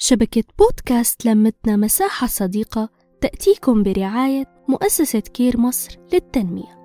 [0.00, 2.88] شبكة بودكاست لمتنا مساحة صديقة
[3.20, 6.78] تأتيكم برعاية مؤسسة كير مصر للتنمية.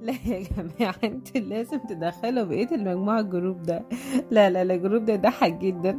[0.00, 3.84] لا يا جماعة أنتوا لازم تدخلوا بقية المجموعة ال group ده.
[4.30, 5.98] لا لا ال group ده يضحك جدا.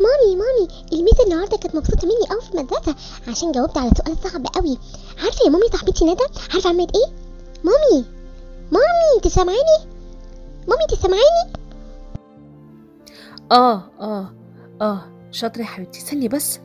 [0.00, 2.94] مامي مامي الميس النهارده كانت مبسوطة مني قوي في المدرسة.
[3.28, 4.78] عشان جاوبت على سؤال صعب قوي
[5.22, 7.12] عارفة يا مامي صاحبتي ندى؟ عارفة عملت إيه؟
[7.64, 8.04] مامي!
[8.72, 9.78] مامي أنت سامعاني؟
[10.68, 11.52] مامي أنت سامعاني؟
[13.52, 14.32] آه آه
[14.80, 15.04] آه.
[15.30, 15.98] شاطرة يا حبيبتي.
[15.98, 16.58] استني بس.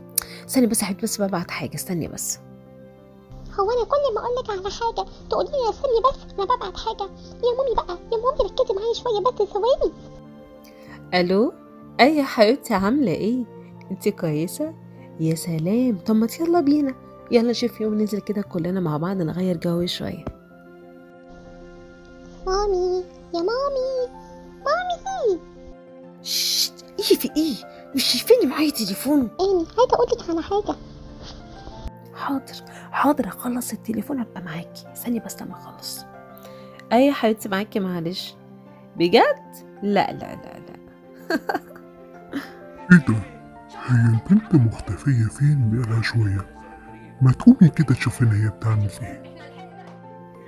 [0.47, 1.75] استني بس يا حبيبتي بس ببعت حاجة.
[1.75, 2.39] استني بس.
[3.59, 7.03] هو أنا كل ما أقول لك على حاجة تقولي لي استني بس أنا ببعت حاجة.
[7.43, 9.93] يا مامي بقى يا مامي ركزي معايا شوية بس ثواني.
[11.13, 11.53] ألو؟
[11.99, 13.43] أي يا حبيبتي عاملة إيه؟
[13.91, 14.73] انت كويسة؟
[15.19, 15.97] يا سلام.
[16.05, 16.95] طب ما يلا بينا.
[17.31, 20.25] يلا نشوف يوم ننزل كده كلنا مع بعض نغير جو شوية.
[22.47, 24.13] مامي يا مامي.
[24.65, 25.39] مامي
[26.21, 27.55] شت إيه في إيه؟
[27.95, 29.19] مش شايفاني معايا تليفون.
[29.19, 30.77] اني عايزة أقول لك على حاجة.
[32.13, 32.53] حاضر.
[32.91, 34.85] حاضر أخلص التليفون ابقى معاكي.
[34.93, 35.99] استني بس لما أخلص.
[36.93, 38.35] أي يا حبيبتي معاكي معلش.
[38.97, 40.73] بجد؟ لا لا لا لا.
[42.91, 43.15] إيه ده؟
[43.87, 46.45] هي البنت مختفية فين؟ بقالها شوية؟
[47.21, 49.23] ما تقومي كده تشوفينا هي بتعمل إيه؟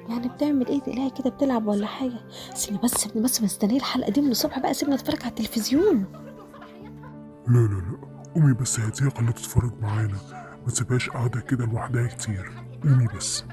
[0.10, 2.20] يعني بتعمل إيه؟ تلاقيها كده بتلعب ولا حاجة؟
[2.54, 6.06] سيبني بس سيبني بس مستنية الحلقة دي من الصبح بقى سيبني اتفرج على التلفزيون.
[7.48, 7.98] لا لا لا.
[8.36, 10.18] قومي بس هاتيها خليها تتفرج معانا.
[10.66, 12.52] ما تسيبهاش قاعدة كده لوحدها كتير.
[12.84, 13.44] قومي بس.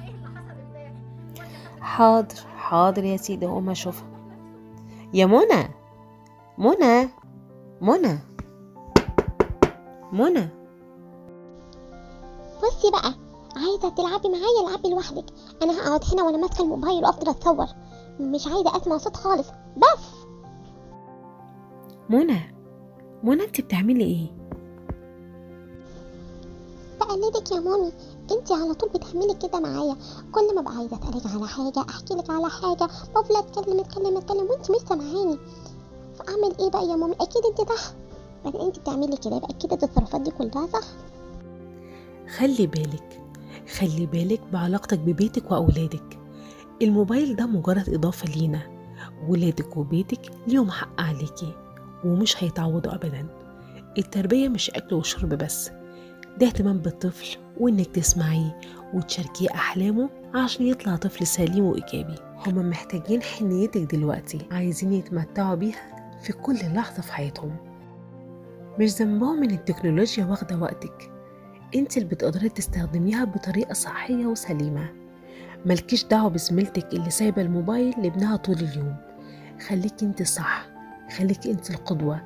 [1.80, 4.08] حاضر حاضر يا سيدي اقوم أشوفها.
[5.14, 5.68] يا منى!
[6.58, 7.08] منى!
[7.80, 8.18] منى!
[10.12, 10.48] منى.
[12.62, 13.14] بصي بقى
[13.56, 15.24] عايزة تلعبي معايا العبي لوحدك.
[15.62, 17.66] أنا هقعد هنا وأنا ماسكة الموبايل وأفضل أتصور.
[18.20, 19.46] مش عايزة أسمع صوت خالص.
[19.76, 20.04] بس!
[22.08, 22.54] منى
[23.22, 24.26] منى انت بتعملي إيه؟
[27.00, 27.92] بقلدك يا مامي.
[28.32, 29.96] انت على طول بتعملي كده معايا.
[30.32, 32.84] كل ما أبقى عايزة أسألك على حاجة أحكي لك على حاجة
[33.14, 35.38] بفضل أتكلم أتكلم أتكلم وانت مش سامعاني.
[36.14, 37.60] فأعمل إيه بقى يا مامي؟ أكيد انت
[38.44, 40.86] صح بعدين انت بتعملي كده يبقى أكيد التصرفات دي كلها صح؟
[42.36, 43.20] خلي بالك
[43.78, 46.18] خلي بالك بعلاقتك ببيتك وأولادك.
[46.82, 48.62] الموبايل ده مجرد إضافة لينا.
[49.28, 51.54] ولادك وبيتك ليهم حق عليكي
[52.04, 53.26] ومش هيتعوضوا أبدا.
[53.98, 55.70] التربية مش أكل وشرب بس.
[56.40, 58.60] ده اهتمام بالطفل وإنك تسمعيه
[58.94, 62.14] وتشاركيه أحلامه عشان يطلع طفل سليم وإيجابي.
[62.46, 67.56] هما محتاجين حنيتك دلوقتي عايزين يتمتعوا بيها في كل لحظة في حياتهم.
[68.82, 71.10] مش ذنبهم إن التكنولوجيا واخدة وقتك.
[71.74, 74.92] أنت اللي بتقدري تستخدميها بطريقة صحية وسليمة.
[75.66, 78.96] ملكيش دعوة بزميلتك اللي سايبة الموبايل لابنها طول اليوم.
[79.68, 80.66] خليكي أنت صح
[81.16, 82.22] خليكي أنت القدوة.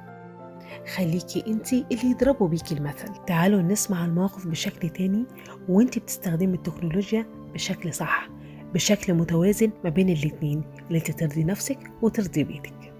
[0.94, 3.24] خليكي أنت اللي يضربوا بيكي المثل.
[3.26, 5.24] تعالوا نسمع المواقف بشكل تاني
[5.68, 8.28] وأنت بتستخدمي التكنولوجيا بشكل صح
[8.74, 12.92] بشكل متوازن ما بين الاتنين اللي ترضي نفسك وترضي بيتك.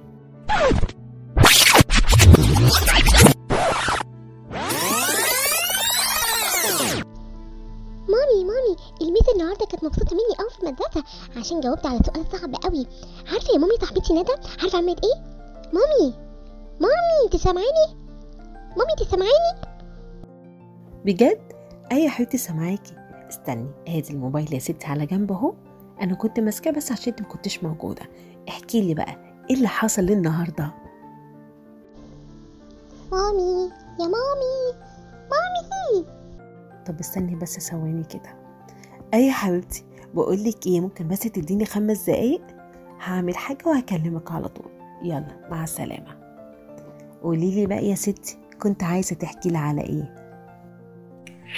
[8.09, 11.05] مامي مامي الميس النهارده كانت مبسوطة مني قوي في المدرسة.
[11.37, 12.87] عشان جاوبت على سؤال صعب قوي
[13.33, 14.33] عارفة يا مامي صاحبتي ندى؟
[14.63, 15.23] عارفة عملت إيه؟
[15.73, 16.15] مامي
[16.81, 17.97] مامي أنت سامعاني؟
[18.77, 19.77] مامي أنت سامعاني؟
[21.05, 21.41] بجد؟
[21.93, 22.95] أي يا حبيبتي سامعاكي.
[23.29, 25.55] استني ادي الموبايل يا ستي على جنب أهو.
[26.03, 28.03] أنا كنت ماسكاه بس عشان أنت ما كنتش موجودة.
[28.49, 29.17] احكي لي بقى
[29.51, 30.73] إيه اللي حصل النهارده؟
[33.13, 33.71] مامي
[34.01, 34.73] يا مامي.
[35.31, 36.16] مامي.
[36.87, 38.37] طب استني بس ثواني كده.
[39.15, 42.43] اي يا حبيبتي بقول لك إيه ممكن بس تديني خمس دقايق؟
[43.01, 44.71] هعمل حاجة وهكلمك على طول.
[45.03, 46.19] يلا مع السلامة.
[47.23, 50.15] قولي لي بقى يا ستي كنت عايزة تحكي لي على إيه؟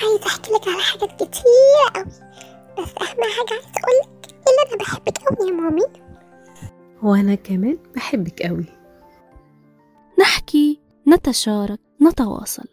[0.03, 1.43] عايزة أحكي لك على حاجات كتير
[1.94, 2.05] قوي
[2.79, 5.82] بس أهم حاجة عايزة أقول لك إن أنا بحبك قوي يا مامي.
[7.02, 8.64] وأنا كمان بحبك قوي
[10.20, 12.69] نحكي نتشارك نتواصل.